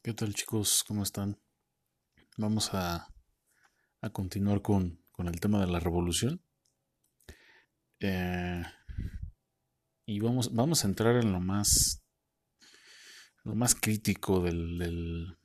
¿Qué 0.00 0.14
tal 0.14 0.32
chicos? 0.32 0.84
¿Cómo 0.86 1.02
están? 1.02 1.36
Vamos 2.36 2.72
a, 2.72 3.12
a 4.00 4.10
continuar 4.10 4.62
con, 4.62 5.02
con, 5.10 5.26
el 5.26 5.40
tema 5.40 5.60
de 5.60 5.66
la 5.66 5.80
revolución. 5.80 6.40
Eh, 7.98 8.62
y 10.06 10.20
vamos, 10.20 10.54
vamos 10.54 10.84
a 10.84 10.86
entrar 10.86 11.16
en 11.16 11.32
lo 11.32 11.40
más, 11.40 12.00
lo 13.42 13.56
más 13.56 13.74
crítico 13.74 14.40
del, 14.40 14.78
del, 14.78 15.36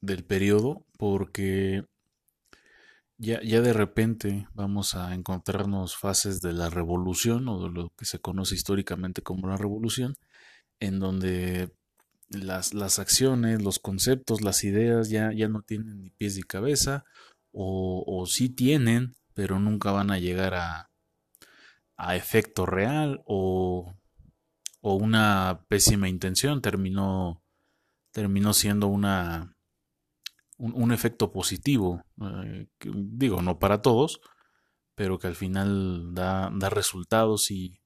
del 0.00 0.24
periodo 0.24 0.86
porque 0.96 1.84
ya, 3.18 3.42
ya 3.42 3.62
de 3.62 3.72
repente 3.72 4.46
vamos 4.54 4.94
a 4.94 5.12
encontrarnos 5.12 5.96
fases 5.96 6.40
de 6.40 6.52
la 6.52 6.70
revolución 6.70 7.48
o 7.48 7.64
de 7.64 7.70
lo 7.70 7.90
que 7.96 8.04
se 8.04 8.20
conoce 8.20 8.54
históricamente 8.54 9.22
como 9.22 9.48
la 9.48 9.56
revolución, 9.56 10.16
en 10.78 11.00
donde 11.00 11.74
las, 12.28 12.74
las 12.74 12.98
acciones, 12.98 13.62
los 13.62 13.78
conceptos, 13.78 14.40
las 14.40 14.64
ideas 14.64 15.08
ya, 15.10 15.32
ya 15.32 15.48
no 15.48 15.62
tienen 15.62 16.00
ni 16.02 16.10
pies 16.10 16.36
ni 16.36 16.42
cabeza, 16.42 17.04
o, 17.52 18.04
o 18.06 18.26
sí 18.26 18.48
tienen, 18.48 19.14
pero 19.34 19.58
nunca 19.58 19.90
van 19.92 20.10
a 20.10 20.18
llegar 20.18 20.54
a, 20.54 20.90
a 21.96 22.16
efecto 22.16 22.66
real, 22.66 23.22
o, 23.26 23.94
o 24.80 24.94
una 24.94 25.64
pésima 25.68 26.08
intención 26.08 26.60
terminó, 26.62 27.42
terminó 28.12 28.52
siendo 28.52 28.88
una, 28.88 29.56
un, 30.58 30.72
un 30.74 30.92
efecto 30.92 31.32
positivo, 31.32 32.02
eh, 32.20 32.66
digo, 32.80 33.42
no 33.42 33.58
para 33.58 33.82
todos, 33.82 34.20
pero 34.94 35.18
que 35.18 35.26
al 35.26 35.36
final 35.36 36.14
da, 36.14 36.50
da 36.52 36.70
resultados 36.70 37.50
y, 37.50 37.80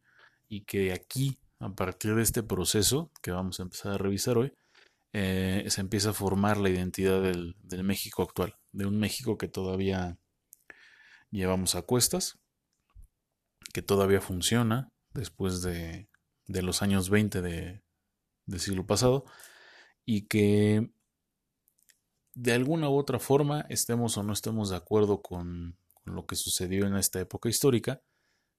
y 0.49 0.63
que 0.63 0.93
aquí 0.93 1.39
a 1.61 1.75
partir 1.75 2.15
de 2.15 2.23
este 2.23 2.43
proceso 2.43 3.13
que 3.23 3.31
vamos 3.31 3.61
a 3.61 3.65
empezar 3.65 3.93
a 3.93 3.99
revisar 3.99 4.39
hoy, 4.39 4.53
eh, 5.13 5.65
se 5.69 5.81
empieza 5.81 6.11
a 6.11 6.15
formar 6.15 6.57
la 6.57 6.71
identidad 6.71 7.23
del, 7.23 7.57
del, 7.63 7.85
México 7.85 8.23
actual, 8.23 8.57
de 8.73 8.87
un 8.87 8.99
México 8.99 9.37
que 9.39 9.49
todavía 9.49 10.19
llevamos 11.31 11.75
a 11.75 11.83
cuestas, 11.83 12.39
que 13.73 13.83
todavía 13.83 14.21
funciona 14.21 14.93
después 15.13 15.63
de, 15.63 16.09
de 16.47 16.63
los 16.63 16.83
años 16.83 17.11
20 17.11 17.43
de, 17.43 17.83
del 18.47 18.61
siglo 18.61 18.87
pasado 18.87 19.25
y 20.07 20.23
que 20.23 20.91
de 22.35 22.53
alguna 22.53 22.89
u 22.89 22.97
otra 22.97 23.19
forma, 23.19 23.67
estemos 23.69 24.17
o 24.17 24.23
no 24.23 24.33
estemos 24.33 24.71
de 24.71 24.77
acuerdo 24.77 25.21
con, 25.21 25.77
con 26.05 26.15
lo 26.15 26.27
que 26.27 26.37
sucedió 26.37 26.87
en 26.87 26.97
esta 26.97 27.21
época 27.21 27.49
histórica, 27.49 28.01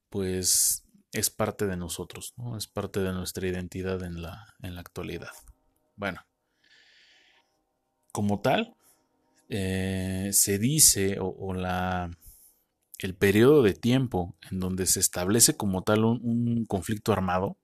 pues 0.10 0.86
es 1.14 1.30
parte 1.30 1.68
de 1.68 1.78
nosotros, 1.78 2.34
¿no? 2.38 2.58
es 2.58 2.68
parte 2.68 3.02
de 3.02 3.12
nuestra 3.12 3.48
identidad 3.48 4.04
en 4.04 4.22
la, 4.22 4.56
en 4.62 4.76
la 4.76 4.82
actualidad. 4.82 5.32
Bueno, 5.96 6.22
como 8.12 8.42
tal, 8.42 8.76
eh, 9.50 10.30
se 10.32 10.58
dice 10.58 11.18
o, 11.20 11.54
la, 11.54 12.10
el 13.00 13.16
periodo 13.16 13.64
de 13.64 13.74
tiempo 13.74 14.38
en 14.50 14.60
donde 14.60 14.86
se 14.86 15.00
establece 15.00 15.58
como 15.58 15.84
tal 15.84 16.06
un, 16.06 16.66
conflicto 16.66 17.12
armado, 17.12 17.58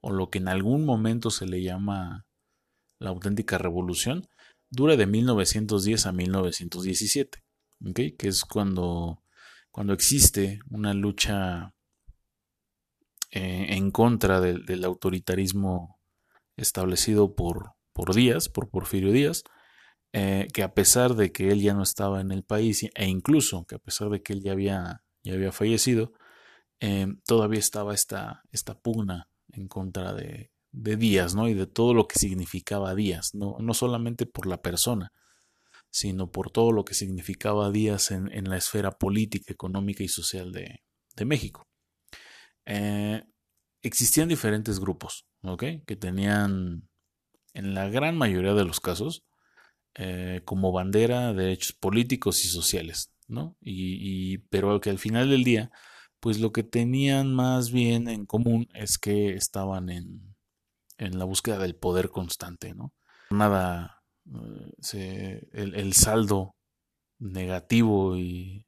o 0.00 0.12
lo 0.12 0.30
que 0.30 0.38
en 0.38 0.48
algún 0.48 0.84
momento 0.84 1.30
se 1.30 1.46
le 1.46 1.62
llama 1.62 2.26
la 2.98 3.10
auténtica 3.10 3.58
revolución, 3.58 4.26
dura 4.70 4.96
de 4.96 5.06
1910 5.06 6.06
a 6.06 6.12
1917, 6.12 7.42
¿okay? 7.90 8.12
que 8.12 8.28
es 8.28 8.44
cuando, 8.44 9.22
cuando 9.70 9.92
existe 9.92 10.60
una 10.70 10.94
lucha 10.94 11.74
eh, 13.30 13.66
en 13.70 13.90
contra 13.90 14.40
del, 14.40 14.84
autoritarismo 14.84 15.98
establecido 16.56 17.34
por, 17.34 17.72
por 17.92 18.14
Díaz, 18.14 18.48
por 18.48 18.70
Porfirio 18.70 19.12
Díaz, 19.12 19.44
eh, 20.12 20.48
que 20.54 20.62
a 20.62 20.72
pesar 20.72 21.14
de 21.14 21.30
que 21.30 21.50
él 21.50 21.60
ya 21.60 21.74
no 21.74 21.82
estaba 21.82 22.20
en 22.22 22.32
el 22.32 22.42
país 22.42 22.82
e 22.82 23.06
incluso 23.06 23.66
que 23.66 23.74
a 23.74 23.78
pesar 23.78 24.08
de 24.08 24.22
que 24.22 24.32
él 24.32 24.42
ya 24.42 24.52
había, 24.52 25.02
ya 25.22 25.34
había 25.34 25.52
fallecido, 25.52 26.12
eh, 26.80 27.06
todavía 27.26 27.58
estaba 27.58 27.92
esta, 27.94 28.42
esta 28.50 28.78
pugna 28.78 29.28
en 29.52 29.68
contra 29.68 30.14
de, 30.14 30.50
de, 30.72 30.96
Díaz, 30.96 31.34
¿no? 31.34 31.48
Y 31.48 31.54
de 31.54 31.66
todo 31.66 31.92
lo 31.92 32.08
que 32.08 32.18
significaba 32.18 32.94
Díaz, 32.94 33.34
no, 33.34 33.56
no 33.60 33.74
solamente 33.74 34.24
por 34.24 34.46
la 34.46 34.62
persona, 34.62 35.12
sino 35.90 36.30
por 36.30 36.50
todo 36.50 36.72
lo 36.72 36.84
que 36.84 36.94
significaba 36.94 37.70
Díaz 37.70 38.10
en, 38.10 38.32
en 38.32 38.48
la 38.48 38.56
esfera 38.56 38.92
política, 38.92 39.52
económica 39.52 40.02
y 40.02 40.08
social 40.08 40.52
de, 40.52 40.82
de 41.16 41.24
México. 41.26 41.67
Eh, 42.70 43.24
existían 43.82 44.28
diferentes 44.28 44.78
grupos, 44.78 45.26
¿ok? 45.42 45.64
Que 45.86 45.96
tenían, 45.96 46.86
en 47.54 47.74
la 47.74 47.88
gran 47.88 48.16
mayoría 48.16 48.52
de 48.52 48.66
los 48.66 48.78
casos, 48.78 49.24
eh, 49.94 50.42
como 50.44 50.70
bandera 50.70 51.32
derechos 51.32 51.72
políticos 51.72 52.44
y 52.44 52.48
sociales, 52.48 53.10
¿no? 53.26 53.56
Y, 53.62 54.38
pero 54.50 54.80
que 54.80 54.90
al 54.90 54.98
final 54.98 55.30
del 55.30 55.44
día, 55.44 55.70
pues 56.20 56.40
lo 56.40 56.52
que 56.52 56.62
tenían 56.62 57.34
más 57.34 57.72
bien 57.72 58.06
en 58.06 58.26
común 58.26 58.68
es 58.74 58.98
que 58.98 59.30
estaban 59.30 59.88
en, 59.88 60.36
en 60.98 61.18
la 61.18 61.24
búsqueda 61.24 61.58
del 61.58 61.74
poder 61.74 62.10
constante, 62.10 62.74
¿no? 62.74 62.92
Nada, 63.30 64.02
eh, 64.92 65.48
el 65.52 65.92
saldo 65.94 66.54
negativo 67.18 68.18
y 68.18 68.67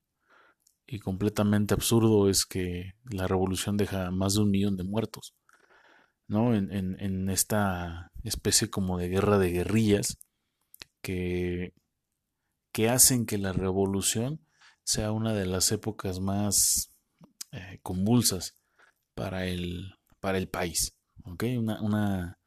y 0.91 0.99
completamente 0.99 1.73
absurdo 1.73 2.29
es 2.29 2.45
que 2.45 2.95
la 3.05 3.29
revolución 3.29 3.77
deja 3.77 4.11
más 4.11 4.35
de 4.35 4.41
un 4.41 4.51
millón 4.51 4.77
de 4.77 4.83
muertos, 4.83 5.35
¿no? 6.27 6.53
En, 6.53 6.73
en, 6.73 7.31
esta 7.31 8.11
especie 8.25 8.71
como 8.71 8.99
de 8.99 9.09
guerra 9.09 9.39
de 9.39 9.51
guerrillas 9.51 10.19
que, 11.01 11.75
que 12.73 12.89
hacen 12.89 13.25
que 13.25 13.39
la 13.39 13.53
revolución 13.53 14.41
sea 14.83 15.13
una 15.13 15.33
de 15.33 15.47
las 15.47 15.71
épocas 15.71 16.19
más 16.19 16.91
eh, 17.53 17.79
convulsas 17.85 18.57
para 19.15 19.47
el, 19.47 19.95
para 20.19 20.39
el 20.39 20.49
país. 20.49 20.97
Una, 21.25 21.81
una, 21.83 22.39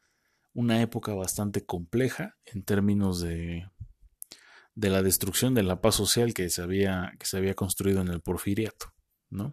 una 0.54 0.82
época 0.82 1.14
bastante 1.14 1.66
compleja 1.66 2.36
en 2.44 2.64
términos 2.64 3.22
de 3.22 3.70
de 4.76 4.90
la 4.90 5.02
destrucción 5.02 5.54
de 5.54 5.64
la 5.64 5.82
paz 5.82 5.96
social 5.96 6.34
que 6.34 6.50
se 6.50 6.62
había, 6.62 7.14
que 7.20 7.26
se 7.26 7.38
había 7.38 7.54
construido 7.54 8.02
en 8.02 8.08
el 8.08 8.22
porfiriato, 8.22 8.94
¿no? 9.30 9.52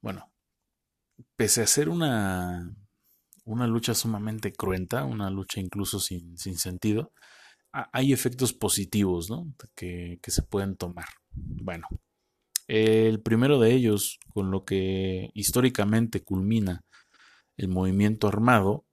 Bueno, 0.00 0.30
pese 1.36 1.62
a 1.62 1.66
ser 1.66 1.88
una, 1.88 2.74
una 3.44 3.66
lucha 3.66 3.94
sumamente 3.94 4.52
cruenta, 4.52 5.04
una 5.04 5.30
lucha 5.30 5.60
incluso 5.60 6.00
sin, 6.00 6.38
sin 6.38 6.58
sentido, 6.58 7.12
hay 7.92 8.12
efectos 8.12 8.54
positivos, 8.54 9.28
¿no? 9.28 9.52
Que, 9.74 10.18
que 10.22 10.30
se 10.30 10.42
pueden 10.42 10.76
tomar. 10.76 11.06
Bueno, 11.34 11.86
el 12.68 13.20
primero 13.20 13.60
de 13.60 13.74
ellos, 13.74 14.18
con 14.32 14.50
lo 14.50 14.64
que 14.64 15.30
históricamente 15.34 16.22
culmina 16.22 16.84
el 17.58 17.68
movimiento 17.68 18.28
armado, 18.28 18.86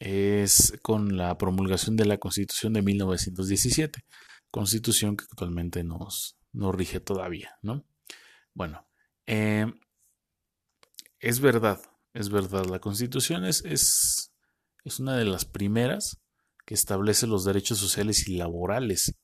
es 0.00 0.72
con 0.82 1.16
la 1.16 1.36
promulgación 1.38 1.96
de 1.96 2.06
la 2.06 2.18
Constitución 2.18 2.72
de 2.72 2.82
1917 2.82 4.02
constitución 4.50 5.16
que 5.16 5.24
actualmente 5.24 5.84
nos, 5.84 6.38
nos 6.52 6.74
rige 6.74 7.00
todavía, 7.00 7.58
¿no? 7.62 7.84
Bueno, 8.54 8.86
eh, 9.26 9.66
es 11.18 11.40
verdad, 11.40 11.80
es 12.14 12.30
verdad, 12.30 12.66
la 12.66 12.80
constitución 12.80 13.44
es, 13.44 13.64
es, 13.64 14.32
es, 14.84 15.00
una 15.00 15.16
de 15.16 15.24
las 15.24 15.44
primeras 15.44 16.20
que 16.66 16.74
establece 16.74 17.26
los 17.26 17.44
derechos 17.44 17.78
sociales 17.78 18.26
y 18.28 18.36
laborales 18.36 19.14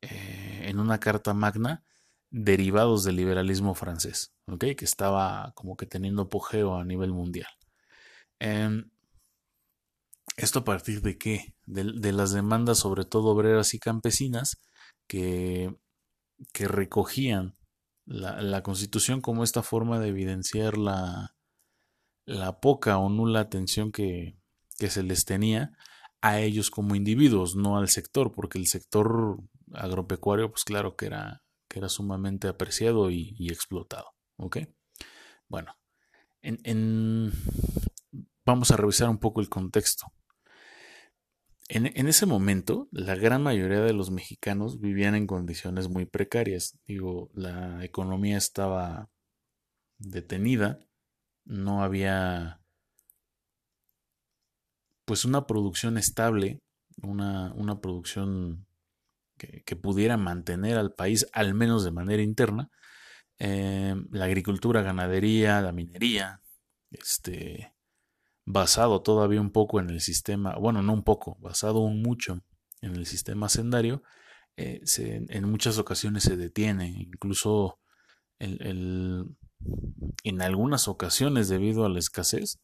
eh, 0.00 0.64
en 0.64 0.80
una 0.80 0.98
carta 0.98 1.34
magna 1.34 1.84
derivados 2.30 3.04
del 3.04 3.16
liberalismo 3.16 3.74
francés, 3.74 4.34
¿ok? 4.46 4.64
Que 4.76 4.84
estaba 4.84 5.52
como 5.54 5.76
que 5.76 5.86
teniendo 5.86 6.22
apogeo 6.22 6.76
a 6.76 6.84
nivel 6.84 7.12
mundial. 7.12 7.50
Eh, 8.40 8.82
¿Esto 10.38 10.60
a 10.60 10.64
partir 10.64 11.02
de 11.02 11.18
qué? 11.18 11.56
De, 11.66 11.82
de, 11.82 12.12
las 12.12 12.32
demandas, 12.32 12.78
sobre 12.78 13.04
todo 13.04 13.30
obreras 13.30 13.74
y 13.74 13.80
campesinas, 13.80 14.60
que, 15.08 15.74
que 16.52 16.68
recogían 16.68 17.56
la, 18.06 18.40
la, 18.40 18.62
Constitución 18.62 19.20
como 19.20 19.42
esta 19.42 19.64
forma 19.64 19.98
de 19.98 20.10
evidenciar 20.10 20.78
la, 20.78 21.34
la 22.24 22.60
poca 22.60 22.98
o 22.98 23.08
nula 23.08 23.40
atención 23.40 23.90
que, 23.90 24.38
que, 24.78 24.90
se 24.90 25.02
les 25.02 25.24
tenía 25.24 25.72
a 26.20 26.38
ellos 26.38 26.70
como 26.70 26.94
individuos, 26.94 27.56
no 27.56 27.76
al 27.76 27.88
sector, 27.88 28.30
porque 28.30 28.58
el 28.58 28.68
sector 28.68 29.40
agropecuario, 29.74 30.52
pues 30.52 30.62
claro 30.62 30.94
que 30.94 31.06
era, 31.06 31.42
que 31.68 31.80
era 31.80 31.88
sumamente 31.88 32.46
apreciado 32.46 33.10
y, 33.10 33.34
y 33.40 33.52
explotado. 33.52 34.12
¿Ok? 34.36 34.58
Bueno, 35.48 35.74
en, 36.42 36.60
en, 36.62 37.32
vamos 38.46 38.70
a 38.70 38.76
revisar 38.76 39.08
un 39.08 39.18
poco 39.18 39.40
el 39.40 39.48
contexto. 39.48 40.12
En, 41.70 42.08
ese 42.08 42.24
momento, 42.24 42.88
la 42.92 43.14
gran 43.14 43.42
mayoría 43.42 43.80
de 43.80 43.92
los 43.92 44.10
mexicanos 44.10 44.80
vivían 44.80 45.14
en 45.14 45.26
condiciones 45.26 45.88
muy 45.88 46.06
precarias. 46.06 46.78
Digo, 46.86 47.30
la 47.34 47.84
economía 47.84 48.38
estaba 48.38 49.10
detenida, 49.98 50.78
no 51.44 51.82
había 51.82 52.60
pues 55.04 55.24
una 55.26 55.46
producción 55.46 55.98
estable 55.98 56.60
una, 57.02 57.52
una 57.54 57.80
producción 57.80 58.66
que, 59.36 59.76
pudiera 59.76 60.16
mantener 60.16 60.76
al 60.78 60.92
país, 60.94 61.26
al 61.32 61.54
menos 61.54 61.84
de 61.84 61.92
manera 61.92 62.22
interna, 62.22 62.70
eh, 63.38 63.94
la 64.10 64.24
agricultura, 64.24 64.82
ganadería, 64.82 65.60
la 65.60 65.72
minería, 65.72 66.42
este, 66.90 67.72
basado 68.50 69.02
todavía 69.02 69.40
un 69.40 69.50
poco 69.50 69.78
en 69.78 69.90
el 69.90 70.00
sistema, 70.00 70.56
bueno, 70.56 70.82
no 70.82 70.94
un 70.94 71.04
poco, 71.04 71.36
basado 71.40 71.80
un 71.80 72.02
mucho 72.02 72.40
en 72.80 72.96
el 72.96 73.04
sistema 73.04 73.46
hacendario, 73.46 74.02
eh, 74.56 74.80
en 74.96 75.44
muchas 75.50 75.78
ocasiones 75.78 76.24
se 76.24 76.36
detiene, 76.36 76.88
incluso 76.88 77.78
en 78.38 79.36
algunas 80.40 80.88
ocasiones 80.88 81.48
debido 81.48 81.84
a 81.84 81.88
la 81.88 81.98
escasez, 81.98 82.58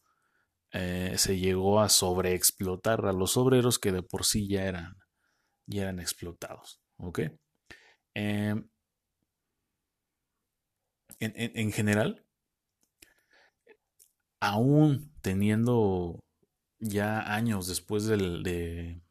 eh, 0.71 1.13
se 1.17 1.37
llegó 1.37 1.79
a 1.79 1.89
sobreexplotar 1.89 3.05
a 3.05 3.13
los 3.13 3.37
obreros 3.37 3.79
que 3.79 3.91
de 3.91 4.01
por 4.01 4.25
sí 4.25 4.47
ya 4.49 4.65
eran, 4.65 4.95
ya 5.67 5.83
eran 5.83 5.99
explotados. 5.99 6.81
¿Ok? 6.97 7.19
Em, 8.13 8.67
en, 11.19 11.71
general, 11.71 12.24
aún 14.39 15.11
teniendo 15.21 16.23
ya 16.79 17.33
años 17.33 17.67
después 17.67 18.05
del, 18.05 18.43
de, 18.43 19.01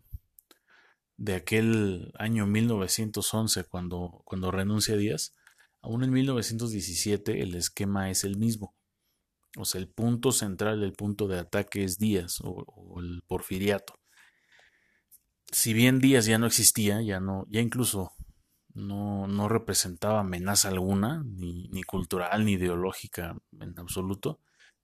aquel 1.35 2.13
año 2.19 2.47
1911 2.47 3.65
cuando, 3.65 4.23
cuando 4.25 4.51
renuncia 4.51 4.97
Díaz, 4.97 5.35
aún 5.83 6.05
en 6.05 6.13
1917 6.13 7.43
el 7.43 7.55
esquema 7.55 8.11
es 8.11 8.25
el 8.25 8.37
mismo. 8.37 8.75
O 9.57 9.65
sea, 9.65 9.81
el 9.81 9.89
punto 9.89 10.33
central, 10.33 10.83
el 10.83 10.93
punto 10.93 11.29
de 11.29 11.39
ataque 11.39 11.85
es 11.85 11.99
Díaz 11.99 12.41
o, 12.43 13.01
el 13.01 13.23
porfiriato. 13.27 13.95
Si 15.53 15.73
bien 15.73 16.01
Díaz 16.01 16.27
ya 16.27 16.39
no 16.39 16.47
existía, 16.47 17.01
ya 17.03 17.21
no, 17.21 17.47
ya 17.49 17.61
incluso 17.61 18.13
no, 18.73 19.29
no 19.29 19.49
representaba 19.49 20.21
amenaza 20.21 20.69
alguna, 20.69 21.23
ni, 21.25 21.69
ni, 21.69 21.85
cultural, 21.85 22.45
ni 22.45 22.53
ideológica 22.53 23.37
en 23.61 23.79
absoluto, 23.79 24.41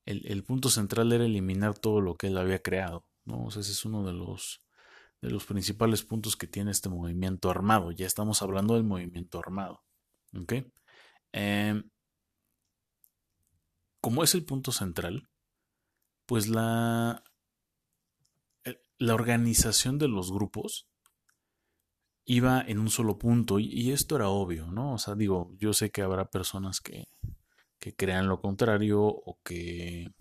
el, 0.06 0.42
punto 0.44 0.68
central 0.68 1.12
era 1.12 1.24
eliminar 1.24 1.78
todo 1.78 2.00
lo 2.00 2.16
que 2.16 2.28
él 2.28 2.38
había 2.38 2.60
creado. 2.60 3.06
¿no? 3.24 3.48
ese 3.48 3.60
es 3.60 3.84
uno 3.84 4.04
de 4.04 4.12
los, 4.12 4.60
de 5.20 5.30
los 5.30 5.44
principales 5.44 6.02
puntos 6.02 6.36
que 6.36 6.46
tiene 6.46 6.70
este 6.70 6.88
movimiento 6.88 7.50
armado. 7.50 7.92
Ya 7.92 8.06
estamos 8.06 8.42
hablando 8.42 8.74
del 8.74 8.84
movimiento 8.84 9.38
armado. 9.38 9.82
¿ok? 10.34 10.54
Eh, 11.32 11.82
como 14.00 14.24
es 14.24 14.34
el 14.34 14.44
punto 14.44 14.72
central, 14.72 15.28
pues 16.26 16.48
la, 16.48 17.22
eh, 18.64 18.80
la 18.98 19.14
organización 19.14 19.98
de 19.98 20.08
los 20.08 20.32
grupos 20.32 20.88
iba 22.24 22.62
en 22.62 22.78
un 22.78 22.90
solo 22.90 23.18
punto 23.18 23.58
y, 23.58 23.90
esto 23.90 24.16
era 24.16 24.28
obvio, 24.28 24.70
¿no? 24.70 24.94
O 24.94 24.98
sea, 24.98 25.16
digo, 25.16 25.52
yo 25.58 25.72
sé 25.72 25.90
que 25.90 26.02
habrá 26.02 26.30
personas 26.30 26.80
que, 26.80 27.08
que 27.80 27.94
crean 27.96 28.28
lo 28.28 28.40
contrario 28.40 29.02
o 29.02 29.40
que 29.42 30.12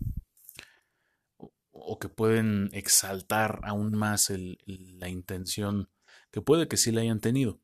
o, 1.72 1.98
que 1.98 2.08
pueden 2.08 2.70
exaltar 2.72 3.60
aún 3.64 3.92
más 3.96 4.32
la 4.66 5.08
intención 5.08 5.88
que 6.30 6.42
puede 6.42 6.68
que 6.68 6.76
sí 6.76 6.92
la 6.92 7.02
hayan 7.02 7.20
tenido. 7.20 7.60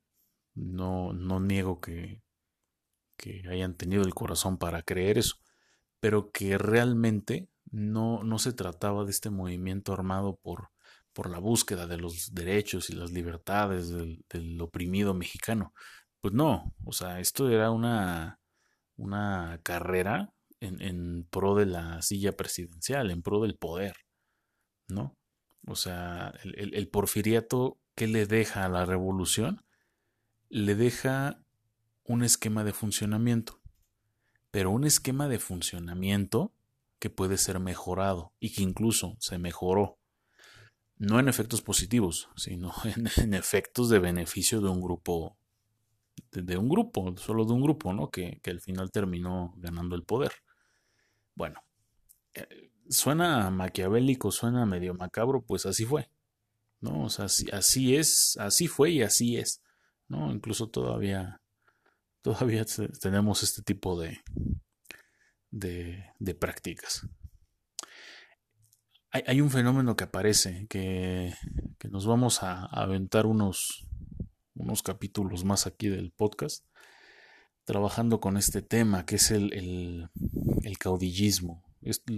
No, 0.55 1.13
no 1.13 1.41
niego 1.41 1.81
que, 1.81 2.23
que 3.17 3.43
hayan 3.51 3.75
tenido 3.75 4.05
el 4.05 4.15
corazón 4.15 4.59
para 4.59 4.83
creer 4.83 5.19
eso 5.19 5.37
pero 6.01 6.31
que 6.31 6.59
realmente 6.59 7.49
no, 7.71 8.23
no 8.23 8.39
se 8.39 8.53
trataba 8.53 9.05
de 9.05 9.11
este 9.11 9.31
movimiento 9.31 9.93
armado 9.93 10.37
por, 10.37 10.71
por 11.13 11.31
la 11.31 11.39
búsqueda 11.39 11.87
de 11.87 11.99
los 11.99 12.35
derechos 12.35 12.91
y 12.91 12.95
las 12.95 13.11
libertades 13.11 13.91
del, 13.91 14.61
oprimido 14.61 15.15
mexicano. 15.15 15.73
Pues 16.21 16.35
no, 16.35 16.75
o 16.85 16.93
sea, 16.93 17.21
esto 17.21 17.51
era 17.51 17.71
una, 17.71 18.39
una 18.97 19.61
carrera 19.63 20.33
en, 20.61 20.81
en, 20.81 21.25
pro 21.31 21.55
de 21.55 21.67
la 21.67 22.03
silla 22.03 22.33
presidencial, 22.33 23.11
en 23.11 23.23
pro 23.23 23.41
del 23.41 23.57
poder, 23.57 23.97
¿no? 24.89 25.17
O 25.67 25.75
sea, 25.75 26.35
el, 26.43 26.75
el 26.75 26.89
porfiriato, 26.89 27.79
¿qué 27.95 28.07
le 28.07 28.27
deja 28.27 28.65
a 28.65 28.69
la 28.69 28.85
revolución? 28.85 29.65
Le 30.49 30.75
deja 30.75 31.41
un 32.05 32.23
esquema 32.23 32.65
de 32.65 32.73
funcionamiento 32.73 33.61
pero 34.57 34.71
un 34.71 34.85
esquema 34.85 35.29
de 35.29 35.39
funcionamiento 35.39 36.51
que 36.99 37.11
puede 37.11 37.37
ser 37.37 37.61
mejorado 37.61 38.33
y 38.41 38.55
que 38.55 38.63
incluso 38.63 39.15
se 39.21 39.37
mejoró. 39.37 39.99
No 40.97 41.21
en 41.21 41.29
efectos 41.29 41.61
positivos, 41.61 42.31
sino 42.37 42.73
en, 43.21 43.35
efectos 43.35 43.91
de 43.91 43.99
beneficio 43.99 44.63
de 44.63 44.71
un 44.71 44.81
grupo, 44.81 45.37
de, 46.43 46.57
un 46.57 46.69
grupo, 46.69 47.17
solo 47.17 47.45
de 47.45 47.53
un 47.53 47.63
grupo, 47.63 47.93
¿no? 47.93 48.11
Que, 48.11 48.41
al 48.47 48.61
final 48.61 48.91
terminó 48.91 49.55
ganando 49.59 49.97
el 49.97 50.05
poder. 50.05 50.33
Bueno, 51.35 51.63
eh, 52.35 52.71
suena 52.89 53.51
maquiavélico, 53.51 54.31
suena 54.31 54.67
medio 54.67 54.95
macabro, 54.95 55.43
pues 55.43 55.67
así 55.67 55.85
fue. 55.85 56.11
¿no? 56.81 57.05
O 57.05 57.09
sea, 57.09 57.27
así, 57.27 57.47
así, 57.53 57.97
es, 57.97 58.37
así 58.39 58.69
fue 58.69 58.91
y 58.91 59.03
así 59.03 59.37
es, 59.37 59.63
¿no? 60.09 60.31
Incluso 60.31 60.69
todavía 60.69 61.41
todavía 62.27 62.65
tenemos 63.01 63.45
este 63.45 63.63
tipo 63.63 64.01
de, 64.01 64.21
de, 65.53 66.35
prácticas. 66.35 67.07
Hay, 69.13 69.41
un 69.41 69.49
fenómeno 69.49 69.95
que 69.95 70.05
aparece, 70.05 70.67
que, 70.69 71.33
nos 71.89 72.05
vamos 72.05 72.43
a, 72.43 72.65
aventar 72.67 73.27
unos, 73.27 73.87
unos 74.57 74.83
capítulos 74.83 75.45
más 75.45 75.67
aquí 75.67 75.89
del 75.89 76.11
podcast, 76.11 76.65
trabajando 77.65 78.21
con 78.21 78.37
este 78.37 78.63
tema, 78.63 79.07
que 79.07 79.17
es 79.17 79.31
el, 79.31 79.53
el, 80.63 80.79
caudillismo, 80.79 81.65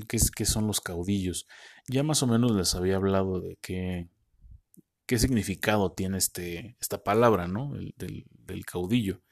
que, 0.09 0.17
es, 0.17 0.31
que 0.31 0.45
son 0.45 0.67
los 0.67 0.81
caudillos. 0.81 1.47
Ya 1.89 2.03
más 2.03 2.23
o 2.23 2.27
menos 2.27 2.53
les 2.53 2.75
había 2.75 2.97
hablado 2.97 3.41
de 3.41 3.57
qué, 3.61 4.09
qué 5.07 5.19
significado 5.19 5.93
tiene 5.93 6.19
este, 6.19 6.77
esta 6.81 7.03
palabra, 7.03 7.49
¿no? 7.49 7.73
del, 7.73 8.25
del 8.31 8.65
caudillo 8.67 9.23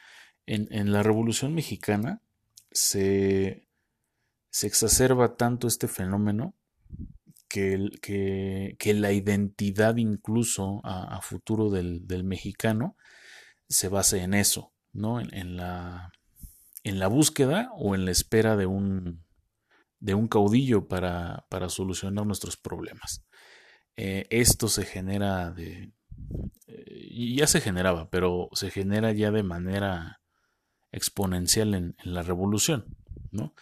en, 0.46 0.92
la 0.92 1.02
Revolución 1.02 1.54
Mexicana 1.54 2.22
se, 2.70 3.68
se, 4.50 4.66
exacerba 4.66 5.36
tanto 5.36 5.66
este 5.66 5.88
fenómeno 5.88 6.54
que, 7.48 8.76
que, 8.78 8.94
la 8.94 9.12
identidad 9.12 9.96
incluso 9.96 10.80
a, 10.84 11.20
futuro 11.22 11.70
del, 11.70 12.24
mexicano 12.24 12.96
se 13.68 13.88
basa 13.88 14.18
en 14.18 14.34
eso, 14.34 14.72
¿no? 14.92 15.20
En, 15.20 15.56
la, 15.56 16.12
en 16.84 16.98
la 16.98 17.08
búsqueda 17.08 17.70
o 17.74 17.94
en 17.94 18.04
la 18.04 18.10
espera 18.10 18.56
de 18.56 18.66
un, 18.66 19.24
de 20.00 20.14
un 20.14 20.28
caudillo 20.28 20.88
para, 20.88 21.46
para 21.48 21.68
solucionar 21.68 22.26
nuestros 22.26 22.56
problemas. 22.56 23.24
Eh, 23.96 24.26
esto 24.30 24.68
se 24.68 24.84
genera 24.84 25.50
de... 25.50 25.92
Eh, 26.66 27.34
ya 27.36 27.46
se 27.46 27.60
generaba, 27.60 28.10
pero 28.10 28.48
se 28.52 28.70
genera 28.70 29.12
ya 29.12 29.30
de 29.30 29.42
manera 29.42 30.20
exponencial 30.92 31.74
en, 31.74 31.96
la 32.04 32.22
revolución, 32.22 32.96
¿no? 33.30 33.54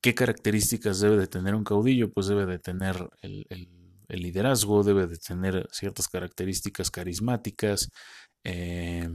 ¿Qué 0.00 0.14
características 0.14 1.00
debe 1.00 1.16
de 1.16 1.26
tener 1.26 1.54
un 1.54 1.64
caudillo? 1.64 2.12
Pues 2.12 2.28
debe 2.28 2.46
de 2.46 2.58
tener 2.58 3.10
el, 3.20 3.46
liderazgo, 4.08 4.84
debe 4.84 5.06
de 5.06 5.18
tener 5.18 5.68
ciertas 5.72 6.08
características 6.08 6.90
carismáticas, 6.90 7.90
eh, 8.44 9.08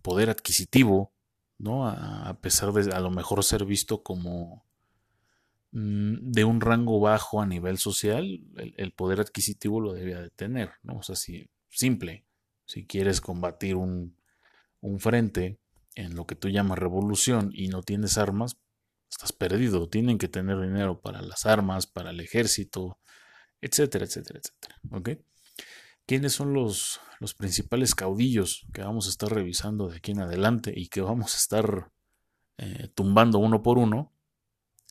poder 0.00 0.30
adquisitivo, 0.30 1.12
¿no? 1.58 1.88
A, 1.88 2.38
pesar 2.40 2.72
de 2.72 2.92
a 2.92 3.00
lo 3.00 3.10
mejor 3.10 3.42
ser 3.44 3.64
visto 3.64 4.02
como 4.02 4.64
mm, 5.72 6.30
de 6.30 6.44
un 6.44 6.60
rango 6.60 7.00
bajo 7.00 7.42
a 7.42 7.46
nivel 7.46 7.78
social, 7.78 8.40
el, 8.76 8.92
poder 8.92 9.20
adquisitivo 9.20 9.80
lo 9.80 9.92
debía 9.92 10.20
de 10.20 10.30
tener, 10.30 10.70
¿no? 10.82 10.98
O 10.98 11.02
sea, 11.02 11.16
si, 11.16 11.50
simple, 11.68 12.24
si 12.64 12.86
quieres 12.86 13.20
combatir 13.20 13.74
un, 13.74 14.16
un 14.80 15.00
frente 15.00 15.58
en 15.96 16.14
lo 16.14 16.26
que 16.26 16.36
tú 16.36 16.48
llamas 16.48 16.78
revolución 16.78 17.50
y 17.52 17.68
no 17.68 17.82
tienes 17.82 18.18
armas, 18.18 18.56
estás 19.18 19.32
perdido. 19.32 19.88
Tienen 19.88 20.16
que 20.16 20.28
tener 20.28 20.60
dinero 20.60 21.00
para 21.00 21.20
las 21.22 21.44
armas, 21.44 21.88
para 21.88 22.10
el 22.10 22.20
ejército, 22.20 23.00
etcétera, 23.60 24.04
etcétera, 24.04 24.38
etcétera. 24.38 24.76
¿Ok? 24.92 25.10
¿Quiénes 26.06 26.32
son 26.32 26.52
los, 26.52 27.00
los 27.18 27.34
principales 27.34 27.96
caudillos 27.96 28.64
que 28.72 28.82
vamos 28.82 29.06
a 29.06 29.10
estar 29.10 29.28
revisando 29.28 29.88
de 29.88 29.96
aquí 29.96 30.12
en 30.12 30.20
adelante 30.20 30.72
y 30.74 30.86
que 30.86 31.00
vamos 31.00 31.34
a 31.34 31.36
estar 31.36 31.90
eh, 32.58 32.88
tumbando 32.94 33.40
uno 33.40 33.60
por 33.60 33.78
uno? 33.78 34.12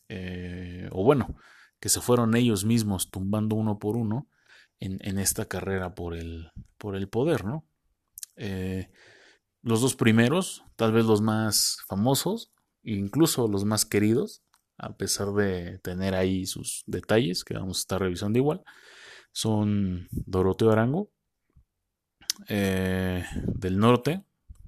Eh, 0.10 0.90
o 0.92 1.06
bueno, 1.06 1.38
que 1.80 1.88
se 1.88 2.02
fueron 2.02 2.36
ellos 2.36 2.66
mismos 2.66 3.10
tumbando 3.10 3.56
uno 3.56 3.80
por 3.80 3.96
uno 3.96 4.28
en, 4.82 5.00
en 5.04 5.20
esta 5.20 5.46
carrera 5.46 5.96
por 5.96 6.14
el, 6.14 6.52
por 6.78 6.98
el 6.98 7.08
poder, 7.08 7.46
¿no? 7.46 7.66
Eh, 8.36 8.92
los 9.62 9.80
dos 9.80 9.96
primeros, 9.96 10.66
tal 10.76 10.92
vez 10.92 11.06
los 11.06 11.22
más 11.22 11.78
famosos, 11.88 12.52
incluso 12.96 13.48
los 13.48 13.66
más 13.66 13.86
queridos, 13.86 14.44
a 14.78 14.96
pesar 14.96 15.34
de 15.34 15.80
tener 15.80 16.16
ahí 16.16 16.46
sus 16.46 16.84
detalles 16.88 17.44
que 17.44 17.56
vamos 17.56 17.80
a 17.80 17.82
estar 17.82 18.02
revisando 18.02 18.40
igual, 18.40 18.64
son 19.32 20.08
Doroteo 20.12 20.72
Arango 20.72 21.12
eh, 22.48 23.26
del 23.46 23.78
norte, 23.78 24.24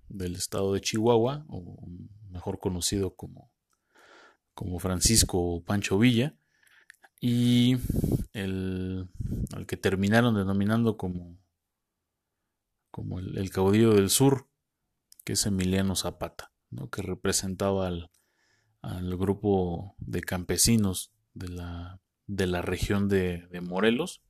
del 0.07 0.35
estado 0.35 0.73
de 0.73 0.81
Chihuahua, 0.81 1.45
o 1.47 1.88
mejor 2.29 2.59
conocido 2.59 3.15
como, 3.15 3.51
como 4.53 4.79
Francisco 4.79 5.63
Pancho 5.63 5.97
Villa, 5.97 6.35
y 7.21 7.77
el, 8.33 9.09
al 9.53 9.65
que 9.65 9.77
terminaron 9.77 10.35
denominando 10.35 10.97
como, 10.97 11.38
como 12.91 13.19
el, 13.19 13.49
caudillo 13.51 13.93
del 13.93 14.09
sur, 14.09 14.47
que 15.23 15.33
es 15.33 15.45
Emiliano 15.45 15.95
Zapata, 15.95 16.51
que 16.91 17.01
representaba 17.01 17.88
al, 17.88 18.09
grupo 19.17 19.95
de 19.97 20.21
campesinos 20.21 21.11
de 21.33 21.49
la, 21.49 21.99
de 22.27 22.47
la 22.47 22.61
región 22.61 23.09
de, 23.09 23.47
Morelos 23.61 24.21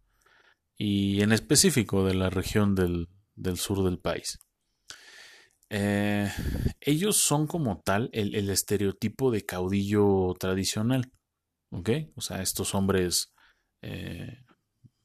y 0.75 1.21
en 1.21 1.31
específico 1.31 2.05
de 2.05 2.15
la 2.15 2.29
región 2.29 2.75
del, 2.75 3.07
sur 3.55 3.83
del 3.83 3.99
país. 3.99 4.39
Eh, 5.69 6.31
ellos 6.81 7.17
son 7.17 7.45
como 7.45 7.81
tal 7.81 8.09
el, 8.11 8.33
el, 8.33 8.49
estereotipo 8.49 9.29
de 9.29 9.45
caudillo 9.45 10.33
tradicional. 10.39 11.11
¿Ok? 11.71 11.89
O 12.15 12.21
sea, 12.21 12.41
estos 12.41 12.73
hombres 12.73 13.33
eh, 13.81 14.43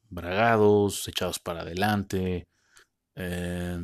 bragados, 0.09 1.07
echados 1.09 1.39
para 1.39 1.61
adelante, 1.63 2.49
eh, 3.17 3.79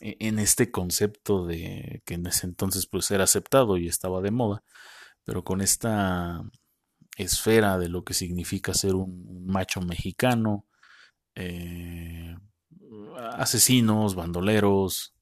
en 0.00 0.38
este 0.38 0.70
concepto 0.70 1.46
de 1.46 2.02
que 2.04 2.14
en 2.14 2.26
ese 2.26 2.46
entonces 2.46 2.86
pues 2.86 3.10
era 3.10 3.24
aceptado 3.24 3.76
y 3.76 3.86
estaba 3.88 4.20
de 4.20 4.30
moda, 4.30 4.64
pero 5.24 5.44
con 5.44 5.60
esta 5.60 6.42
esfera 7.16 7.78
de 7.78 7.88
lo 7.88 8.04
que 8.04 8.14
significa 8.14 8.74
ser 8.74 8.94
un, 8.94 9.46
macho 9.46 9.80
mexicano, 9.80 10.66
eh, 11.34 12.36
asesinos, 13.32 14.14
bandoleros, 14.14 15.14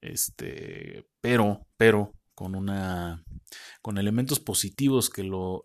este, 0.00 1.06
pero, 1.20 1.66
pero 1.76 2.12
con 2.34 2.54
una 2.54 3.24
con 3.80 3.98
elementos 3.98 4.40
positivos 4.40 5.10
que 5.10 5.22
lo, 5.24 5.62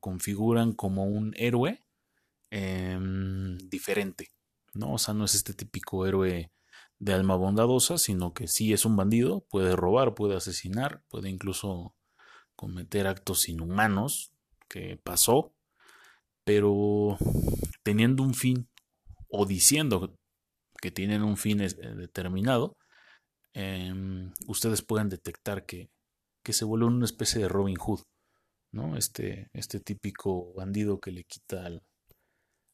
configuran 0.00 0.72
como 0.72 1.04
un 1.04 1.32
héroe 1.36 1.82
em, 2.50 3.58
diferente, 3.68 4.28
¿no? 4.74 4.94
O 4.94 4.98
sea, 4.98 5.14
no 5.14 5.24
es 5.24 5.34
este 5.34 5.54
típico 5.54 6.06
héroe 6.06 6.52
de 6.98 7.12
alma 7.12 7.36
bondadosa, 7.36 7.98
sino 7.98 8.34
que 8.34 8.46
sí 8.48 8.72
es 8.72 8.84
un 8.84 8.96
bandido, 8.96 9.44
puede 9.48 9.76
robar, 9.76 10.14
puede 10.14 10.36
asesinar, 10.36 11.02
puede 11.08 11.30
incluso 11.30 11.94
cometer 12.56 13.06
actos 13.06 13.48
inhumanos, 13.48 14.32
que 14.68 15.00
pasó, 15.02 15.54
pero 16.44 17.16
teniendo 17.82 18.22
un 18.22 18.34
fin 18.34 18.68
o 19.28 19.46
diciendo 19.46 20.16
que 20.80 20.90
tienen 20.90 21.22
un 21.22 21.36
fin 21.36 21.60
eh, 21.60 21.68
determinado, 21.68 22.76
em, 23.54 24.32
ustedes 24.46 24.82
pueden 24.82 25.08
detectar 25.08 25.66
que 25.66 25.90
que 26.42 26.52
se 26.52 26.64
vuelve 26.64 26.86
una 26.86 27.04
especie 27.04 27.40
de 27.40 27.48
Robin 27.48 27.76
Hood, 27.76 28.00
¿no? 28.72 28.96
Este, 28.96 29.50
este 29.52 29.80
típico 29.80 30.52
bandido 30.54 31.00
que 31.00 31.12
le 31.12 31.24
quita 31.24 31.66
al, 31.66 31.82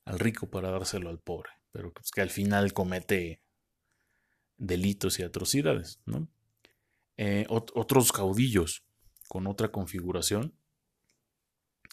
rico 0.06 0.48
para 0.48 0.70
dárselo 0.70 1.10
al 1.10 1.18
pobre, 1.18 1.50
pero 1.76 1.92
pues 1.92 2.10
que 2.10 2.22
al 2.22 2.30
final 2.30 2.72
comete 2.72 3.42
delitos 4.56 5.18
y 5.18 5.24
atrocidades, 5.24 6.00
¿no? 6.06 6.26
Eh, 7.18 7.44
otros 7.50 8.12
caudillos 8.12 8.82
con 9.28 9.46
otra 9.46 9.70
configuración 9.70 10.54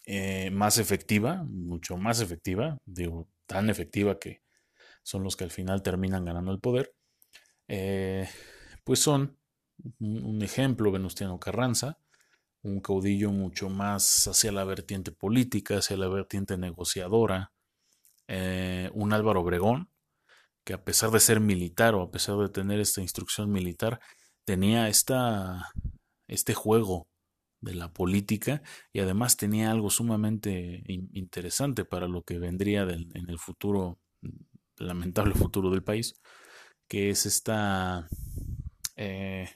eh, 0.06 0.52
más 0.52 0.78
efectiva, 0.78 1.44
mucho 1.44 1.98
más 1.98 2.22
efectiva, 2.22 2.78
digo, 2.86 3.28
tan 3.46 3.70
efectiva 3.70 4.20
que 4.20 4.42
son 5.02 5.24
los 5.24 5.36
que 5.36 5.44
al 5.44 5.52
final 5.52 5.84
terminan 5.84 6.24
ganando 6.24 6.54
el 6.54 6.62
poder, 6.62 6.96
eh, 7.68 8.30
pues 8.86 9.00
son 9.00 9.38
un 10.00 10.42
ejemplo, 10.42 10.94
Venustiano 10.94 11.42
Carranza, 11.42 12.00
un 12.62 12.80
caudillo 12.80 13.32
mucho 13.32 13.68
más 13.70 14.30
hacia 14.30 14.54
la 14.54 14.64
vertiente 14.64 15.12
política, 15.12 15.80
hacia 15.80 15.98
la 15.98 16.08
vertiente 16.08 16.58
negociadora, 16.58 17.53
eh, 18.28 18.90
un 18.94 19.14
Álvaro 19.14 19.42
Obregón, 19.42 19.90
que 20.66 20.74
a 20.74 20.84
pesar 20.84 21.12
de 21.12 21.20
ser 21.20 21.40
militar 21.40 21.96
o 21.96 22.02
a 22.02 22.12
pesar 22.12 22.38
de 22.38 22.50
tener 22.50 22.80
esta 22.80 23.02
instrucción 23.02 23.52
militar, 23.52 24.00
tenía 24.46 24.88
esta, 24.88 25.72
este 26.28 26.54
juego 26.54 27.08
de 27.62 27.76
la 27.76 27.92
política 27.92 28.62
y 28.92 29.00
además 29.00 29.38
tenía 29.38 29.72
algo 29.72 29.90
sumamente 29.90 30.84
interesante 30.88 31.86
para 31.86 32.08
lo 32.08 32.24
que 32.24 32.40
vendría 32.40 32.84
en 32.84 33.30
el 33.30 33.40
futuro, 33.40 34.00
lamentable 34.78 35.34
futuro 35.34 35.70
del 35.70 35.84
país, 35.84 36.22
que 36.88 37.10
es 37.10 37.26
esta 37.26 38.10
eh, 38.96 39.50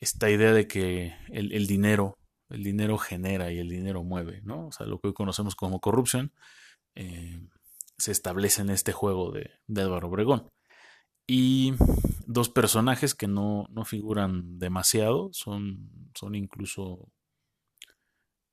esta 0.00 0.30
idea 0.30 0.52
de 0.52 0.68
que 0.68 1.14
el, 1.30 1.66
dinero, 1.66 2.18
el 2.50 2.62
dinero 2.62 2.98
genera 2.98 3.52
y 3.52 3.58
el 3.58 3.68
dinero 3.68 4.04
mueve, 4.04 4.40
¿no? 4.44 4.68
O 4.68 4.72
sea, 4.72 4.86
lo 4.86 5.00
que 5.00 5.08
hoy 5.08 5.14
conocemos 5.14 5.56
como 5.56 5.80
corrupción, 5.80 6.32
eh, 6.94 7.40
se 7.98 8.12
establece 8.12 8.62
en 8.62 8.70
este 8.70 8.92
juego 8.92 9.32
de, 9.32 9.50
Álvaro 9.80 10.08
Obregón. 10.08 10.48
Y 11.26 11.74
dos 12.26 12.48
personajes 12.48 13.14
que 13.14 13.26
no, 13.26 13.66
figuran 13.84 14.58
demasiado, 14.58 15.30
son, 15.32 15.90
son 16.14 16.34
incluso 16.34 17.10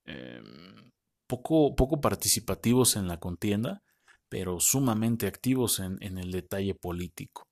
em, 0.06 0.92
poco, 1.28 1.76
poco 1.76 2.02
participativos 2.02 2.96
en 2.96 3.08
la 3.08 3.20
contienda, 3.20 3.84
pero 4.30 4.60
sumamente 4.60 5.28
activos 5.28 5.80
en, 5.80 5.98
en 6.02 6.18
el 6.18 6.32
detalle 6.32 6.76
político. 6.76 7.48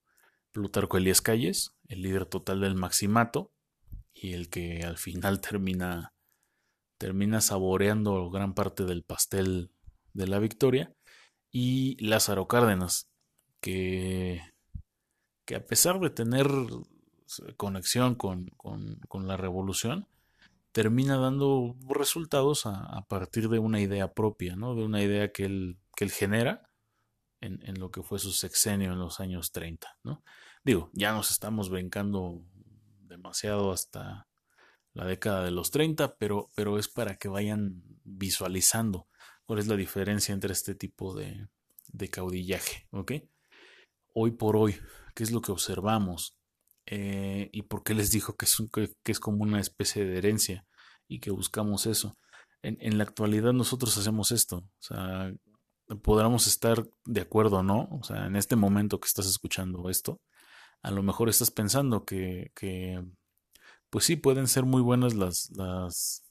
Plutarco 0.51 0.97
Elías 0.97 1.21
Calles, 1.21 1.75
el 1.87 2.01
líder 2.01 2.25
total 2.25 2.61
del 2.61 2.75
Maximato, 2.75 3.53
y 4.13 4.33
el 4.33 4.49
que 4.49 4.83
al 4.83 4.97
final 4.97 5.41
termina, 5.41 6.13
termina 6.97 7.41
saboreando 7.41 8.29
gran 8.29 8.53
parte 8.53 8.85
del 8.85 9.03
pastel 9.03 9.71
de 10.13 10.27
la 10.27 10.39
victoria. 10.39 10.93
Y 11.55 12.03
Lázaro 12.03 12.47
Cárdenas, 12.47 13.07
que, 13.61 14.41
que 15.45 15.55
a 15.55 15.65
pesar 15.65 15.99
de 15.99 16.09
tener 16.09 16.47
conexión 17.57 18.15
con, 18.15 18.49
la 19.13 19.37
revolución, 19.37 20.07
termina 20.71 21.17
dando 21.17 21.75
resultados 21.87 22.65
a, 22.65 23.05
partir 23.07 23.49
de 23.49 23.59
una 23.59 23.79
idea 23.79 24.13
propia, 24.13 24.55
¿no? 24.55 24.73
de 24.73 24.83
una 24.83 25.03
idea 25.03 25.31
que 25.31 25.45
él, 25.45 25.77
que 25.95 26.05
él 26.05 26.11
genera 26.11 26.71
en, 27.39 27.59
en, 27.67 27.79
lo 27.79 27.91
que 27.91 28.01
fue 28.01 28.17
su 28.17 28.31
sexenio 28.31 28.91
en 28.91 28.99
los 28.99 29.19
años 29.19 29.51
30. 29.51 29.99
¿no? 30.03 30.23
Digo, 30.63 30.89
ya 30.93 31.13
nos 31.13 31.29
estamos 31.29 31.69
brincando 31.69 32.41
demasiado 33.01 33.71
hasta 33.71 34.27
la 34.93 35.05
década 35.05 35.43
de 35.43 35.51
los 35.51 35.69
30, 35.69 36.15
pero, 36.15 36.49
pero 36.55 36.79
es 36.79 36.87
para 36.87 37.15
que 37.15 37.27
vayan 37.27 37.83
visualizando 38.03 39.07
cuál 39.45 39.59
es 39.59 39.67
la 39.67 39.75
diferencia 39.75 40.33
entre 40.33 40.53
este 40.53 40.75
tipo 40.75 41.15
de, 41.15 41.47
caudillaje. 42.09 42.87
¿ok? 42.91 43.13
Hoy 44.13 44.31
por 44.31 44.55
hoy, 44.55 44.75
¿qué 45.15 45.23
es 45.23 45.31
lo 45.31 45.41
que 45.41 45.51
observamos? 45.51 46.35
Eh, 46.85 47.49
¿Y 47.53 47.63
por 47.63 47.83
qué 47.83 47.93
les 47.93 48.11
dijo 48.11 48.35
que 48.35 48.45
es, 48.45 48.57
que, 49.03 49.15
como 49.15 49.43
una 49.43 49.59
especie 49.59 50.05
de 50.05 50.17
herencia 50.17 50.65
y 51.07 51.19
que 51.19 51.31
buscamos 51.31 51.85
eso? 51.85 52.15
En, 52.61 52.97
la 52.97 53.03
actualidad 53.03 53.51
nosotros 53.51 53.97
hacemos 53.97 54.31
esto. 54.31 54.57
O 54.57 54.81
sea, 54.81 55.33
podremos 56.01 56.47
estar 56.47 56.83
de 57.05 57.21
acuerdo 57.21 57.57
o 57.57 57.63
no. 57.63 57.89
O 57.91 58.03
sea, 58.03 58.25
en 58.25 58.37
este 58.37 58.55
momento 58.55 58.99
que 58.99 59.07
estás 59.07 59.27
escuchando 59.27 59.89
esto, 59.89 60.21
a 60.81 60.91
lo 60.91 61.03
mejor 61.03 61.29
estás 61.29 61.51
pensando 61.51 62.05
que, 62.05 62.51
pues 63.89 64.05
sí, 64.05 64.15
pueden 64.15 64.47
ser 64.47 64.65
muy 64.65 64.81
buenas 64.81 65.13
las, 65.13 66.22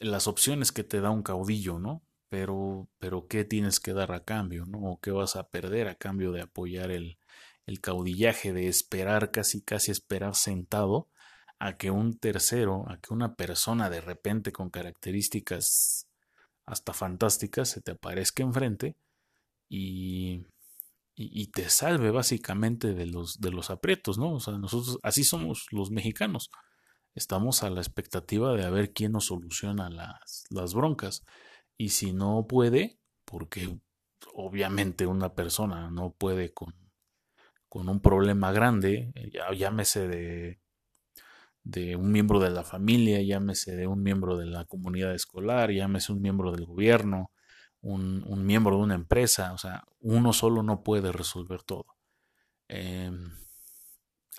las 0.00 0.26
opciones 0.26 0.72
que 0.72 0.84
te 0.84 1.00
da 1.00 1.10
un 1.10 1.22
caudillo, 1.22 1.78
¿no? 1.78 2.02
Pero, 2.28 2.88
pero 2.98 3.26
¿qué 3.28 3.44
tienes 3.44 3.80
que 3.80 3.92
dar 3.92 4.12
a 4.12 4.24
cambio, 4.24 4.64
¿no? 4.66 4.78
O 4.78 5.00
qué 5.00 5.10
vas 5.10 5.36
a 5.36 5.48
perder 5.50 5.88
a 5.88 5.94
cambio 5.96 6.32
de 6.32 6.42
apoyar 6.42 6.90
el, 6.90 7.18
el 7.66 7.80
caudillaje, 7.80 8.52
de 8.52 8.68
esperar, 8.68 9.30
casi, 9.30 9.62
casi 9.62 9.92
esperar 9.92 10.34
sentado 10.34 11.08
a 11.58 11.76
que 11.76 11.90
un 11.90 12.18
tercero, 12.18 12.84
a 12.88 12.98
que 12.98 13.12
una 13.12 13.34
persona 13.36 13.90
de 13.90 14.00
repente 14.00 14.52
con 14.52 14.70
características 14.70 16.08
hasta 16.66 16.92
fantásticas 16.92 17.68
se 17.68 17.80
te 17.82 17.92
aparezca 17.92 18.42
enfrente 18.42 18.96
y, 19.68 20.46
y, 21.14 21.46
te 21.48 21.68
salve 21.68 22.10
básicamente 22.10 22.94
de 22.94 23.06
los, 23.06 23.40
de 23.40 23.50
los 23.50 23.70
aprietos, 23.70 24.18
¿no? 24.18 24.34
O 24.34 24.40
sea, 24.40 24.56
nosotros 24.56 24.98
así 25.02 25.22
somos 25.22 25.66
los 25.70 25.90
mexicanos. 25.90 26.50
Estamos 27.14 27.62
a 27.62 27.70
la 27.70 27.80
expectativa 27.80 28.54
de 28.54 28.64
a 28.64 28.70
ver 28.70 28.92
quién 28.92 29.12
nos 29.12 29.26
soluciona 29.26 29.90
las, 29.90 30.44
las 30.50 30.74
broncas. 30.74 31.24
Y 31.76 31.90
si 31.90 32.12
no 32.12 32.46
puede, 32.46 32.98
porque 33.24 33.78
obviamente 34.34 35.06
una 35.06 35.34
persona 35.34 35.90
no 35.90 36.12
puede 36.12 36.52
con, 36.52 36.74
con 37.68 37.88
un 37.88 38.00
problema 38.00 38.52
grande, 38.52 39.12
llámese 39.56 40.08
de, 40.08 40.60
de 41.64 41.96
un 41.96 42.10
miembro 42.10 42.40
de 42.40 42.50
la 42.50 42.64
familia, 42.64 43.22
llámese 43.22 43.76
de 43.76 43.86
un 43.86 44.02
miembro 44.02 44.36
de 44.36 44.46
la 44.46 44.64
comunidad 44.64 45.14
escolar, 45.14 45.70
llámese 45.70 46.12
un 46.12 46.22
miembro 46.22 46.52
del 46.52 46.64
gobierno, 46.64 47.30
un, 47.82 48.44
miembro 48.44 48.76
de 48.76 48.82
una 48.82 48.94
empresa, 48.94 49.52
o 49.52 49.58
sea, 49.58 49.84
uno 50.00 50.32
solo 50.32 50.62
no 50.62 50.82
puede 50.82 51.12
resolver 51.12 51.62
todo. 51.62 51.86
Em, 52.68 53.32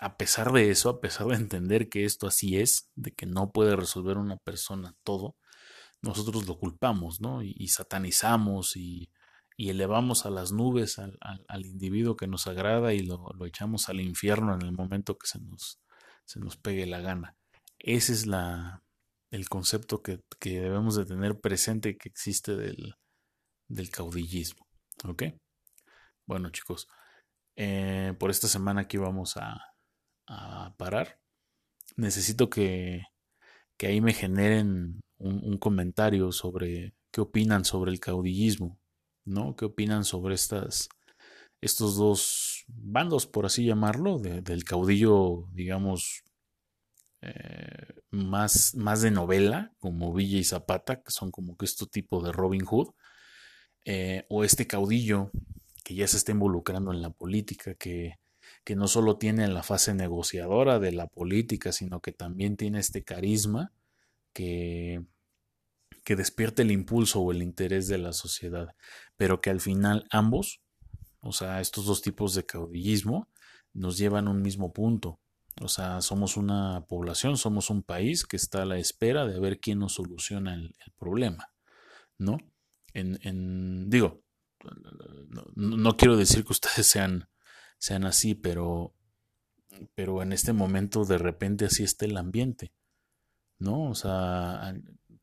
a 0.02 0.16
pesar 0.16 0.50
de 0.52 0.68
eso, 0.70 0.90
a 0.90 1.00
pesar 1.00 1.28
de 1.28 1.36
entender 1.36 1.88
que 1.88 2.04
esto 2.04 2.26
así 2.26 2.58
es, 2.58 2.90
de 2.96 3.12
que 3.12 3.24
no 3.24 3.52
puede 3.52 3.76
resolver 3.76 4.18
una 4.18 4.36
persona 4.36 4.96
todo, 5.04 5.36
nosotros 6.02 6.48
lo 6.48 6.58
culpamos, 6.58 7.20
¿no? 7.20 7.40
Y, 7.42 7.68
satanizamos 7.68 8.76
y, 8.76 9.10
elevamos 9.56 10.26
a 10.26 10.30
las 10.30 10.50
nubes 10.50 10.98
al, 10.98 11.66
individuo 11.66 12.16
que 12.16 12.26
nos 12.26 12.48
agrada 12.48 12.92
y 12.94 12.98
lo, 13.00 13.32
echamos 13.46 13.88
al 13.88 14.00
infierno 14.00 14.54
en 14.54 14.62
el 14.62 14.72
momento 14.72 15.16
que 15.16 15.28
se 15.28 15.38
nos, 15.38 15.80
se 16.24 16.40
nos 16.40 16.56
pegue 16.56 16.84
la 16.86 17.00
gana. 17.00 17.36
Ese 17.78 18.12
es 18.12 18.26
la, 18.26 18.82
el 19.30 19.48
concepto 19.48 20.02
que, 20.02 20.20
debemos 20.40 20.96
de 20.96 21.06
tener 21.06 21.38
presente 21.40 21.96
que 21.96 22.08
existe 22.08 22.56
del, 22.56 22.96
del 23.68 23.90
caudillismo. 23.90 24.66
¿Ok? 25.04 25.22
Bueno 26.26 26.50
chicos, 26.50 26.88
eh, 27.54 28.14
por 28.18 28.30
esta 28.30 28.48
semana 28.48 28.82
aquí 28.82 28.96
vamos 28.96 29.36
a, 29.36 29.71
a 30.32 30.74
parar. 30.76 31.18
Necesito 31.96 32.48
que, 32.50 33.02
que 33.76 33.86
ahí 33.88 34.00
me 34.00 34.14
generen 34.14 35.00
un, 35.18 35.58
comentario 35.58 36.32
sobre 36.32 36.94
qué 37.12 37.20
opinan 37.20 37.64
sobre 37.64 37.92
el 37.92 38.00
caudillismo, 38.00 38.78
¿no? 39.24 39.56
¿Qué 39.56 39.66
opinan 39.66 40.04
sobre 40.04 40.34
estas, 40.34 40.88
estos 41.60 41.96
dos 41.96 42.64
bandos, 42.68 43.26
por 43.26 43.46
así 43.46 43.64
llamarlo, 43.64 44.18
del 44.18 44.64
caudillo, 44.64 45.48
digamos, 45.52 46.22
eh, 47.20 48.00
más, 48.10 48.74
más 48.74 49.02
de 49.02 49.10
novela, 49.10 49.72
como 49.78 50.12
Villa 50.12 50.38
y 50.38 50.44
Zapata, 50.44 51.02
que 51.02 51.10
son 51.10 51.30
como 51.30 51.56
que 51.56 51.66
este 51.66 51.86
tipo 51.86 52.22
de 52.22 52.32
Robin 52.32 52.64
Hood, 52.64 52.88
eh, 53.84 54.26
o 54.28 54.44
este 54.44 54.66
caudillo 54.66 55.30
que 55.84 55.94
ya 55.94 56.06
se 56.08 56.16
está 56.16 56.32
involucrando 56.32 56.92
en 56.92 57.02
la 57.02 57.10
política, 57.10 57.74
que, 57.74 58.14
que 58.64 58.76
no 58.76 58.88
solo 58.88 59.16
tiene 59.16 59.48
la 59.48 59.62
fase 59.62 59.94
negociadora 59.94 60.78
de 60.78 60.92
la 60.92 61.06
política, 61.06 61.72
sino 61.72 62.00
que 62.00 62.12
también 62.12 62.56
tiene 62.56 62.78
este 62.78 63.02
carisma 63.02 63.72
que, 64.32 65.04
que 66.04 66.16
despierte 66.16 66.62
el 66.62 66.70
impulso 66.70 67.20
o 67.20 67.32
el 67.32 67.42
interés 67.42 67.88
de 67.88 67.98
la 67.98 68.12
sociedad, 68.12 68.74
pero 69.16 69.40
que 69.40 69.50
al 69.50 69.60
final 69.60 70.06
ambos, 70.10 70.60
o 71.20 71.32
sea, 71.32 71.60
estos 71.60 71.86
dos 71.86 72.02
tipos 72.02 72.34
de 72.34 72.46
caudillismo, 72.46 73.28
nos 73.74 73.98
llevan 73.98 74.28
a 74.28 74.30
un 74.30 74.42
mismo 74.42 74.72
punto. 74.72 75.20
O 75.60 75.68
sea, 75.68 76.00
somos 76.00 76.36
una 76.36 76.84
población, 76.86 77.36
somos 77.36 77.70
un 77.70 77.82
país 77.82 78.24
que 78.24 78.36
está 78.36 78.62
a 78.62 78.66
la 78.66 78.78
espera 78.78 79.26
de 79.26 79.38
ver 79.38 79.60
quién 79.60 79.78
nos 79.78 79.94
soluciona 79.94 80.54
el, 80.54 80.74
problema, 80.98 81.52
¿no? 82.18 82.38
En, 82.94 83.90
digo, 83.90 84.22
no, 85.54 85.96
quiero 85.96 86.16
decir 86.16 86.44
que 86.44 86.52
ustedes 86.52 86.86
sean, 86.86 87.28
sean 87.82 88.04
así, 88.04 88.36
pero, 88.36 88.94
pero 89.96 90.22
en 90.22 90.32
este 90.32 90.52
momento 90.52 91.04
de 91.04 91.18
repente 91.18 91.64
así 91.64 91.82
está 91.82 92.04
el 92.04 92.16
ambiente, 92.16 92.72
¿no? 93.58 93.90
O 93.90 93.96
sea, 93.96 94.72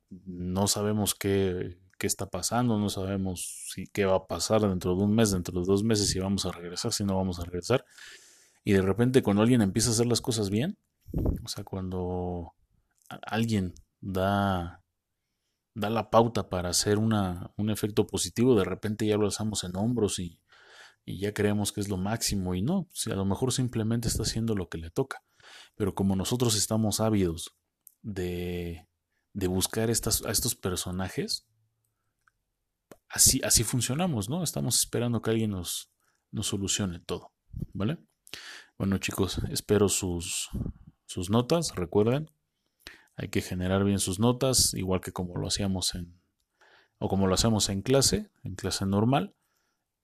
no 0.09 0.67
sabemos 0.67 1.15
qué, 1.15 1.77
qué 1.97 2.05
está 2.05 2.29
pasando, 2.29 2.77
no 2.77 2.89
sabemos 2.89 3.69
si 3.69 3.87
qué 3.87 4.03
va 4.03 4.17
a 4.17 4.27
pasar 4.27 4.59
dentro 4.59 4.93
de 4.93 5.03
un 5.03 5.15
mes, 5.15 5.31
dentro 5.31 5.57
de 5.57 5.65
dos 5.65 5.85
meses, 5.85 6.09
si 6.09 6.19
vamos 6.19 6.45
a 6.45 6.51
regresar, 6.51 6.91
si 6.91 7.05
no 7.05 7.15
vamos 7.15 7.39
a 7.39 7.45
regresar. 7.45 7.85
Y 8.65 8.73
de 8.73 8.81
repente 8.81 9.23
cuando 9.23 9.41
alguien 9.41 9.61
empieza 9.61 9.87
a 9.87 9.93
hacer 9.93 10.07
las 10.07 10.19
cosas 10.19 10.49
bien, 10.49 10.77
o 11.41 11.47
sea, 11.47 11.63
cuando 11.63 12.55
alguien 13.07 13.73
da, 14.01 14.83
da 15.75 15.89
la 15.89 16.09
pauta 16.09 16.49
para 16.49 16.67
hacer 16.67 16.97
una, 16.97 17.51
un 17.55 17.69
efecto 17.69 18.05
positivo, 18.05 18.53
de 18.53 18.65
repente 18.65 19.07
ya 19.07 19.15
lo 19.15 19.23
alzamos 19.23 19.63
en 19.63 19.77
hombros 19.77 20.19
y, 20.19 20.41
y 21.05 21.19
ya 21.19 21.33
creemos 21.33 21.71
que 21.71 21.81
es 21.81 21.89
lo 21.89 21.97
máximo 21.97 22.55
y 22.55 22.61
no, 22.61 22.87
si 22.93 23.11
a 23.11 23.15
lo 23.15 23.25
mejor 23.25 23.51
simplemente 23.51 24.07
está 24.07 24.23
haciendo 24.23 24.55
lo 24.55 24.69
que 24.69 24.77
le 24.77 24.89
toca. 24.91 25.23
Pero 25.75 25.95
como 25.95 26.15
nosotros 26.15 26.55
estamos 26.55 26.99
ávidos 26.99 27.55
de, 28.01 28.87
de 29.33 29.47
buscar 29.47 29.89
estas, 29.89 30.23
a 30.25 30.31
estos 30.31 30.55
personajes, 30.55 31.47
así, 33.07 33.41
así 33.43 33.63
funcionamos, 33.63 34.29
¿no? 34.29 34.43
Estamos 34.43 34.79
esperando 34.79 35.21
que 35.21 35.31
alguien 35.31 35.51
nos, 35.51 35.91
nos 36.31 36.47
solucione 36.47 36.99
todo, 36.99 37.33
¿vale? 37.73 37.97
Bueno 38.77 38.97
chicos, 38.97 39.41
espero 39.49 39.89
sus, 39.89 40.49
sus 41.05 41.29
notas, 41.29 41.75
recuerden, 41.75 42.31
hay 43.15 43.29
que 43.29 43.41
generar 43.41 43.83
bien 43.83 43.99
sus 43.99 44.19
notas, 44.19 44.73
igual 44.73 45.01
que 45.01 45.11
como 45.11 45.35
lo 45.37 45.47
hacíamos 45.47 45.95
en, 45.95 46.21
o 46.99 47.09
como 47.09 47.27
lo 47.27 47.33
hacemos 47.33 47.69
en 47.69 47.81
clase, 47.81 48.29
en 48.43 48.55
clase 48.55 48.85
normal, 48.85 49.35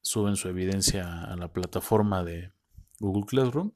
suben 0.06 0.36
su 0.36 0.48
evidencia 0.48 1.24
a 1.24 1.36
la 1.36 1.52
plataforma 1.52 2.24
de 2.24 2.52
Google 3.00 3.26
Classroom 3.26 3.72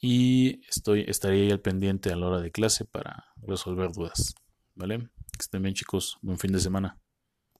y 0.00 0.64
estoy, 0.68 1.04
estaré 1.08 1.42
ahí 1.42 1.50
al 1.50 1.60
pendiente 1.60 2.12
a 2.12 2.16
la 2.16 2.28
hora 2.28 2.40
de 2.40 2.52
clase 2.52 2.84
para 2.84 3.26
resolver 3.42 3.90
dudas. 3.92 4.36
¿Vale? 4.76 4.98
Que 4.98 5.40
estén 5.40 5.62
bien 5.62 5.74
chicos, 5.74 6.18
buen 6.22 6.38
fin 6.38 6.52
de 6.52 6.60
semana. 6.60 6.96